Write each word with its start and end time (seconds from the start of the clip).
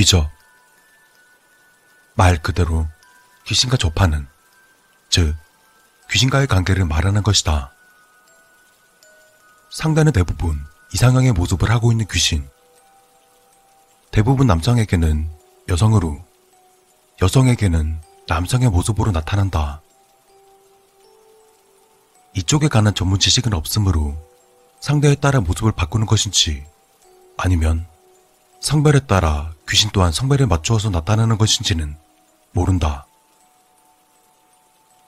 귀저. 0.00 0.30
말 2.14 2.40
그대로 2.40 2.86
귀신과 3.44 3.76
접하는, 3.76 4.26
즉, 5.10 5.36
귀신과의 6.10 6.46
관계를 6.46 6.86
말하는 6.86 7.22
것이다. 7.22 7.70
상대는 9.70 10.12
대부분 10.12 10.58
이상형의 10.94 11.32
모습을 11.32 11.70
하고 11.70 11.92
있는 11.92 12.06
귀신. 12.10 12.48
대부분 14.10 14.46
남성에게는 14.46 15.30
여성으로, 15.68 16.24
여성에게는 17.20 18.00
남성의 18.26 18.70
모습으로 18.70 19.12
나타난다. 19.12 19.82
이쪽에 22.32 22.68
관한 22.68 22.94
전문 22.94 23.18
지식은 23.18 23.52
없으므로 23.52 24.16
상대에 24.80 25.14
따라 25.14 25.40
모습을 25.40 25.72
바꾸는 25.72 26.06
것인지 26.06 26.64
아니면 27.36 27.89
성별에 28.60 29.00
따라 29.00 29.52
귀신 29.68 29.90
또한 29.92 30.12
성별에 30.12 30.44
맞추어서 30.44 30.90
나타나는 30.90 31.38
것인지는 31.38 31.96
모른다. 32.52 33.06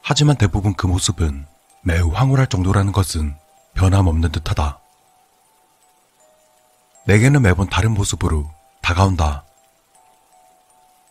하지만 0.01 0.37
대부분 0.37 0.75
그 0.75 0.87
모습은 0.87 1.47
매우 1.83 2.11
황홀할 2.11 2.47
정도라는 2.49 2.93
것은 2.93 3.37
변함없는 3.75 4.33
듯하다. 4.33 4.81
내게는 7.07 7.43
매번 7.43 7.69
다른 7.69 7.93
모습으로 7.93 8.51
다가온다. 8.81 9.45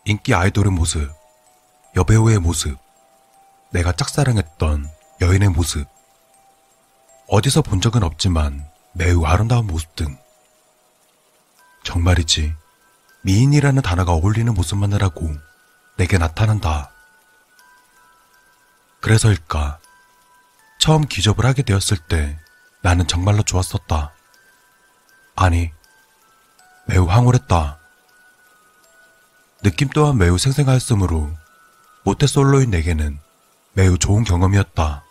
인기 0.06 0.34
아이돌의 0.34 0.72
모습, 0.72 1.12
여배우의 1.96 2.40
모습, 2.40 2.78
내가 3.70 3.92
짝사랑했던 3.92 4.90
여인의 5.22 5.50
모습, 5.50 5.88
어디서 7.28 7.62
본 7.62 7.82
적은 7.82 8.04
없지만 8.04 8.68
매우 8.94 9.26
아름다운 9.26 9.68
모습 9.68 9.96
등. 9.96 10.21
정말이지, 11.84 12.56
미인이라는 13.22 13.82
단어가 13.82 14.14
어울리는 14.14 14.54
모습만이라고 14.54 15.36
내게 15.98 16.18
나타난다. 16.18 16.92
그래서일까, 19.00 19.80
처음 20.80 21.06
기접을 21.06 21.46
하게 21.46 21.64
되었을 21.64 21.98
때 21.98 22.40
나는 22.82 23.08
정말로 23.08 23.44
좋았었다. 23.44 24.14
아니, 25.36 25.72
매우 26.88 27.06
황홀했다. 27.06 27.80
느낌 29.64 29.90
또한 29.90 30.18
매우 30.18 30.38
생생하였으므로 30.38 31.32
모태솔로인 32.04 32.72
내게는 32.72 33.20
매우 33.74 33.98
좋은 33.98 34.24
경험이었다. 34.24 35.04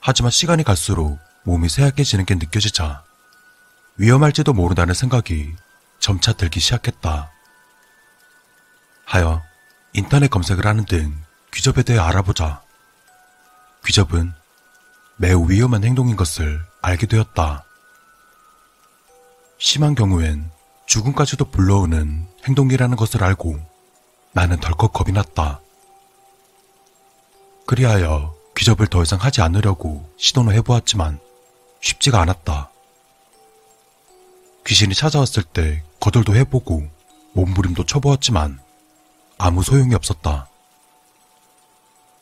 하지만 0.00 0.30
시간이 0.30 0.64
갈수록 0.64 1.18
몸이 1.44 1.68
쇠약해지는 1.70 2.26
게 2.26 2.34
느껴지자 2.34 3.04
위험할지도 3.96 4.52
모른다는 4.52 4.92
생각이 4.92 5.54
점차 6.00 6.32
들기 6.32 6.58
시작했다. 6.58 7.30
하여 9.04 9.42
인터넷 9.92 10.28
검색을 10.28 10.66
하는 10.66 10.84
등 10.84 11.22
귀접에 11.52 11.82
대해 11.84 11.98
알아보자. 11.98 12.62
귀접은 13.86 14.32
매우 15.16 15.48
위험한 15.48 15.84
행동인 15.84 16.16
것을 16.16 16.60
알게 16.82 17.06
되었다. 17.06 17.64
심한 19.58 19.94
경우엔 19.94 20.50
죽음까지도 20.86 21.50
불러오는 21.50 22.26
행동이라는 22.46 22.96
것을 22.96 23.22
알고 23.22 23.60
나는 24.32 24.58
덜컥 24.58 24.92
겁이 24.92 25.12
났다. 25.12 25.60
그리하여 27.66 28.34
귀접을 28.56 28.88
더 28.88 29.02
이상 29.02 29.20
하지 29.20 29.40
않으려고 29.40 30.12
시도는 30.18 30.52
해보았지만 30.54 31.20
쉽지가 31.80 32.20
않았다. 32.20 32.73
귀신이 34.66 34.94
찾아왔을 34.94 35.42
때 35.42 35.82
거절도 36.00 36.34
해보고 36.34 36.88
몸부림도 37.34 37.84
쳐보았지만 37.86 38.60
아무 39.38 39.62
소용이 39.62 39.94
없었다. 39.94 40.48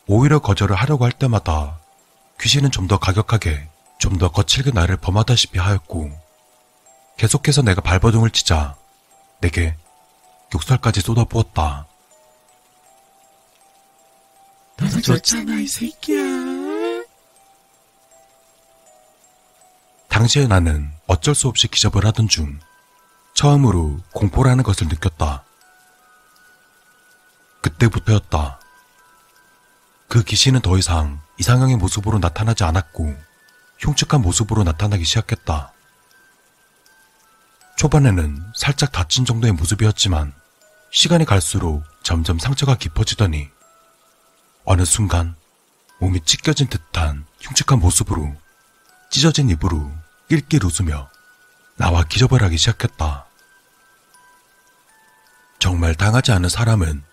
오히려 0.07 0.41
거절을 0.41 0.75
하려고 0.77 1.05
할 1.05 1.13
때마다 1.13 1.79
귀신은 2.41 2.71
좀 2.71 2.89
더 2.89 2.99
가격하게 2.99 3.69
좀 3.99 4.19
더 4.19 4.31
거칠게 4.33 4.73
나를 4.73 4.97
범하다시피 4.97 5.59
하였고 5.59 6.11
계속해서 7.17 7.63
내가 7.63 7.81
발버둥을 7.81 8.31
치자 8.31 8.75
내게 9.41 9.77
욕설까지 10.55 11.01
쏟아부었다. 11.01 11.87
너도 14.77 15.01
좋잖아, 15.01 15.61
이 15.61 15.67
새끼야. 15.69 16.42
당시에 20.13 20.47
나는 20.47 20.93
어쩔 21.07 21.35
수 21.35 21.49
없이 21.49 21.69
기접을 21.69 22.05
하던 22.05 22.29
중 22.29 22.61
처음으로 23.33 23.99
공포라는 24.13 24.63
것을 24.63 24.89
느꼈다. 24.89 25.43
그때부터였다. 27.63 28.61
그 30.09 30.23
귀신은 30.23 30.61
더 30.61 30.77
이상 30.77 31.19
이상형의 31.39 31.77
모습으로 31.77 32.19
나타나지 32.19 32.63
않았고 32.63 33.17
흉측한 33.79 34.21
모습으로 34.21 34.65
나타나기 34.65 35.03
시작했다. 35.03 35.73
초반에는 37.79 38.53
살짝 38.55 38.93
다친 38.93 39.25
정도의 39.25 39.55
모습이었지만 39.55 40.35
시간이 40.91 41.25
갈수록 41.25 41.85
점점 42.03 42.39
상처가 42.39 42.77
깊어지더니 42.77 43.49
어느 44.65 44.85
순간 44.85 45.37
몸이 46.01 46.21
찢겨진 46.27 46.67
듯한 46.67 47.25
흉측한 47.41 47.81
모습으로 47.81 48.37
찢어진 49.09 49.49
입으로 49.49 50.02
낄낄 50.33 50.65
웃으며 50.65 51.11
나와 51.77 52.05
기저벌하기 52.05 52.57
시작했다. 52.57 53.27
정말 55.59 55.95
당하지 55.95 56.33
않은 56.33 56.49
사람은 56.49 57.05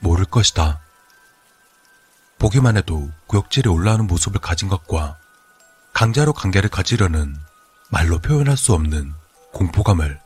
모를 0.00 0.24
것이다. 0.24 0.80
보기만 2.38 2.76
해도 2.76 3.10
구역질이 3.26 3.68
올라오는 3.68 4.06
모습을 4.06 4.40
가진 4.40 4.68
것과 4.68 5.18
강자로 5.92 6.32
관계를 6.34 6.70
가지려는 6.70 7.36
말로 7.90 8.20
표현할 8.20 8.56
수 8.56 8.74
없는 8.74 9.12
공포감을 9.52 10.20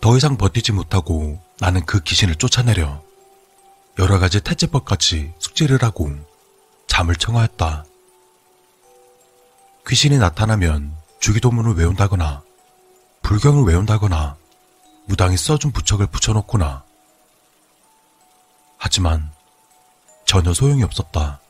더 0.00 0.16
이상 0.16 0.36
버티지 0.36 0.72
못하고 0.72 1.40
나는 1.60 1.86
그 1.86 2.00
귀신을 2.00 2.34
쫓아내려 2.34 3.00
여러 4.00 4.18
가지 4.18 4.40
태제법같이 4.40 5.34
숙제를 5.38 5.84
하고 5.84 6.10
잠을 6.88 7.14
청하였다. 7.14 7.84
귀신이 9.88 10.18
나타나면 10.18 10.96
주기도문을 11.20 11.74
외운다거나 11.76 12.42
불경을 13.22 13.64
외운다거나 13.64 14.36
무당이 15.06 15.36
써준 15.36 15.70
부척을 15.70 16.08
붙여놓거나 16.08 16.82
하지만 18.78 19.30
전혀 20.24 20.52
소용이 20.52 20.82
없었다. 20.82 21.40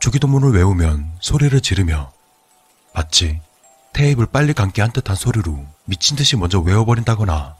주기도문을 0.00 0.52
외우면 0.52 1.12
소리를 1.20 1.60
지르며 1.60 2.12
마치 2.92 3.40
테이프를 3.92 4.26
빨리 4.26 4.52
감게 4.52 4.82
한 4.82 4.90
듯한 4.90 5.14
소리로 5.14 5.64
미친 5.84 6.16
듯이 6.16 6.36
먼저 6.36 6.58
외워버린다거나 6.58 7.56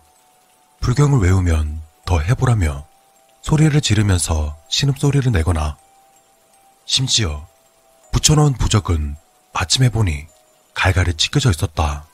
불경을 0.81 1.21
외우면 1.21 1.81
더 2.05 2.21
해보라며 2.21 2.84
소리를 3.43 3.81
지르면서 3.81 4.56
신음소리를 4.69 5.31
내거나 5.31 5.77
심지어 6.84 7.47
붙여놓은 8.16 8.54
부적은 8.54 9.15
아침에 9.53 9.91
보니 9.91 10.27
갈갈이 10.72 11.18
찢겨져 11.18 11.51
있었다. 11.51 12.07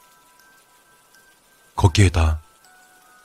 거기에다 1.77 2.41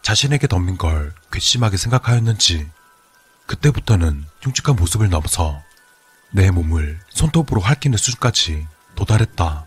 자신에게 0.03 0.45
덤빈 0.45 0.77
걸 0.77 1.11
괘씸하게 1.31 1.75
생각하였는지 1.75 2.69
그때부터는 3.47 4.25
흉측한 4.41 4.75
모습을 4.75 5.09
넘어서 5.09 5.59
내 6.29 6.51
몸을 6.51 6.99
손톱으로 7.09 7.61
핥기는 7.61 7.97
수준까지 7.97 8.67
도달했다. 8.93 9.65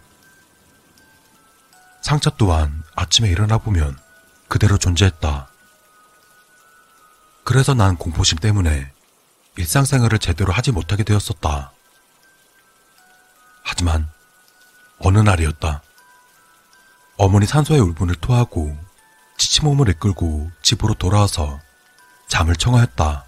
상처 2.03 2.31
또한 2.39 2.85
아침에 2.95 3.29
일어나 3.29 3.59
보면 3.59 3.99
그대로 4.47 4.79
존재했다. 4.79 5.49
그래서 7.43 7.75
난 7.75 7.97
공포심 7.97 8.39
때문에 8.39 8.93
일상생활을 9.57 10.21
제대로 10.21 10.53
하지 10.53 10.71
못하게 10.71 11.03
되었었다. 11.03 11.73
하지만 13.71 14.11
어느 14.99 15.21
날이었다. 15.21 15.81
어머니 17.17 17.47
산소의 17.47 17.79
울분을 17.81 18.17
토하고 18.17 18.77
지친 19.39 19.65
몸을 19.65 19.89
이끌고 19.91 20.51
집으로 20.61 20.95
돌아와서 20.95 21.61
잠을 22.27 22.57
청하였다. 22.57 23.25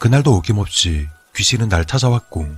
그날도 0.00 0.34
어김없이 0.34 1.08
귀신은 1.36 1.68
날 1.68 1.84
찾아왔고 1.84 2.56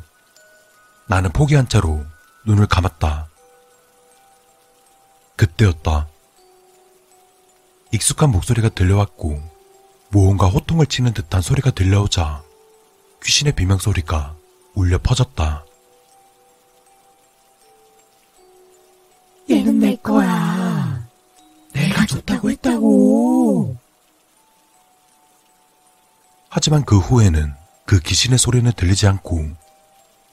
나는 1.09 1.31
포기한 1.31 1.69
채로 1.69 2.07
눈을 2.47 2.67
감았다. 2.67 3.29
그때였다. 5.37 6.09
익숙한 7.93 8.31
목소리가 8.31 8.71
들려왔고 8.71 9.43
무언가 10.09 10.47
호통을 10.47 10.87
치는 10.87 11.13
듯한 11.13 11.43
소리가 11.43 11.71
들려오자 11.71 12.43
귀신의 13.23 13.53
비명소리가 13.53 14.35
울려 14.75 14.97
퍼졌다. 14.97 15.68
내 20.09 21.89
거야. 21.91 22.07
좋다고 22.07 22.51
했다고. 22.51 23.77
하지만 26.49 26.85
그 26.85 26.99
후에는 26.99 27.55
그 27.85 28.01
귀신의 28.01 28.39
소리는 28.39 28.71
들리지 28.73 29.07
않고 29.07 29.51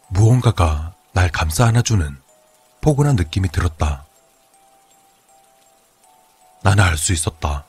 무언가가 0.07 0.93
날 1.11 1.29
감싸 1.29 1.65
안아주는 1.65 2.21
포근한 2.79 3.17
느낌이 3.17 3.49
들었다. 3.49 4.05
나는 6.61 6.83
알 6.83 6.97
수 6.97 7.11
있었다. 7.11 7.65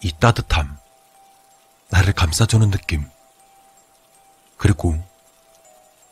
이 0.00 0.12
따뜻함, 0.12 0.76
나를 1.88 2.12
감싸주는 2.12 2.70
느낌, 2.70 3.08
그리고 4.58 5.02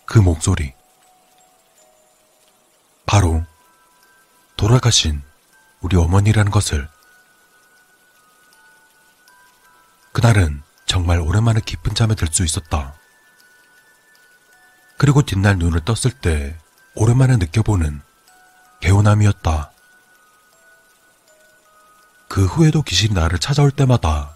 그 0.06 0.18
목소리. 0.18 0.72
바로 3.06 3.44
돌아가신 4.64 5.20
우리 5.82 5.98
어머니라는 5.98 6.50
것을. 6.50 6.88
그날은 10.12 10.62
정말 10.86 11.20
오랜만에 11.20 11.60
깊은 11.60 11.94
잠에 11.94 12.14
들 12.14 12.28
수 12.28 12.46
있었다. 12.46 12.94
그리고 14.96 15.20
뒷날 15.20 15.58
눈을 15.58 15.84
떴을 15.84 16.14
때 16.18 16.56
오랜만에 16.94 17.36
느껴보는 17.36 18.00
개운함이었다. 18.80 19.70
그 22.28 22.46
후에도 22.46 22.80
귀신이 22.80 23.12
나를 23.12 23.38
찾아올 23.38 23.70
때마다 23.70 24.34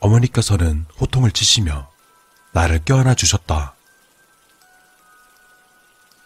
어머니께서는 0.00 0.84
호통을 1.00 1.30
치시며 1.30 1.90
나를 2.52 2.84
껴안아 2.84 3.14
주셨다. 3.14 3.74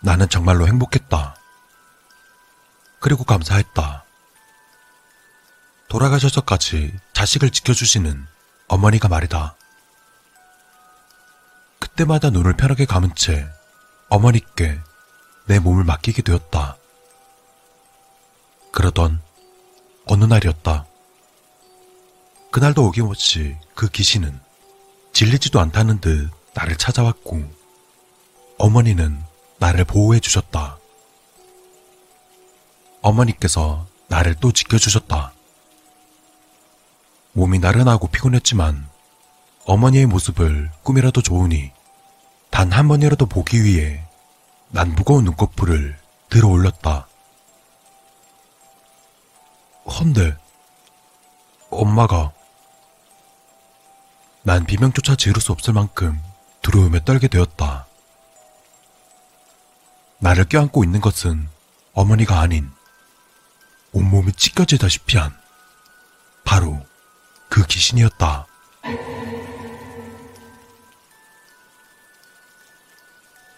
나는 0.00 0.28
정말로 0.28 0.66
행복했다. 0.66 1.36
그리고 3.06 3.22
감사했다. 3.22 4.04
돌아가셔서까지 5.86 6.92
자식을 7.12 7.50
지켜주시는 7.50 8.26
어머니가 8.66 9.06
말이다. 9.06 9.54
그때마다 11.78 12.30
눈을 12.30 12.56
편하게 12.56 12.84
감은 12.84 13.14
채 13.14 13.46
어머니께 14.08 14.80
내 15.44 15.60
몸을 15.60 15.84
맡기게 15.84 16.22
되었다. 16.22 16.78
그러던 18.72 19.22
어느 20.06 20.24
날이었다. 20.24 20.84
그날도 22.50 22.88
어김없이 22.88 23.56
그 23.76 23.88
귀신은 23.88 24.36
질리지도 25.12 25.60
않다는 25.60 26.00
듯 26.00 26.28
나를 26.54 26.74
찾아왔고 26.74 27.54
어머니는 28.58 29.22
나를 29.60 29.84
보호해 29.84 30.18
주셨다. 30.18 30.80
어머니께서 33.06 33.86
나를 34.08 34.34
또 34.34 34.50
지켜주셨다. 34.50 35.32
몸이 37.34 37.60
나른하고 37.60 38.08
피곤했지만 38.08 38.88
어머니의 39.64 40.06
모습을 40.06 40.72
꿈이라도 40.82 41.22
좋으니 41.22 41.70
단 42.50 42.72
한 42.72 42.88
번이라도 42.88 43.26
보기 43.26 43.62
위해 43.62 44.04
난 44.70 44.92
무거운 44.96 45.22
눈꺼풀을 45.24 45.96
들어 46.30 46.48
올렸다. 46.48 47.06
헌데 49.86 50.36
엄마가 51.70 52.32
난 54.42 54.64
비명조차 54.64 55.14
지를 55.14 55.40
수 55.40 55.52
없을 55.52 55.74
만큼 55.74 56.20
두려움에 56.60 57.04
떨게 57.04 57.28
되었다. 57.28 57.86
나를 60.18 60.46
껴안고 60.46 60.82
있는 60.82 61.00
것은 61.00 61.48
어머니가 61.92 62.40
아닌 62.40 62.72
온몸이 63.92 64.32
찢겨지다시피 64.32 65.16
한 65.16 65.36
바로 66.44 66.86
그 67.48 67.66
귀신이었다. 67.66 68.46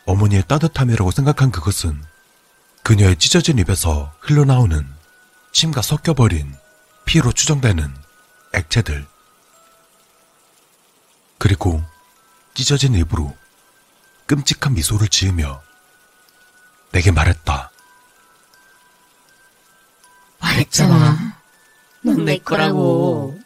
어머니의 0.06 0.42
따뜻함이라고 0.48 1.10
생각한 1.10 1.50
그것은 1.50 2.02
그녀의 2.82 3.16
찢어진 3.16 3.58
입에서 3.58 4.14
흘러나오는 4.20 4.88
침과 5.52 5.82
섞여버린 5.82 6.56
피로 7.04 7.32
추정되는 7.32 7.94
액체들. 8.54 9.06
그리고 11.36 11.84
찢어진 12.54 12.94
입으로 12.94 13.36
끔찍한 14.26 14.74
미소를 14.74 15.08
지으며 15.08 15.62
내게 16.92 17.10
말했다. 17.10 17.70
말했잖아. 20.68 21.34
넌 22.02 22.24
내 22.24 22.38
거라고. 22.38 23.37